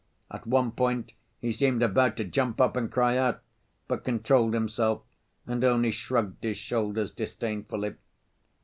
At 0.31 0.47
one 0.47 0.71
point 0.71 1.13
he 1.37 1.51
seemed 1.51 1.83
about 1.83 2.17
to 2.17 2.23
jump 2.23 2.59
up 2.59 2.75
and 2.75 2.91
cry 2.91 3.17
out, 3.17 3.43
but 3.87 4.03
controlled 4.03 4.55
himself 4.55 5.03
and 5.45 5.63
only 5.63 5.91
shrugged 5.91 6.43
his 6.43 6.57
shoulders 6.57 7.11
disdainfully. 7.11 7.93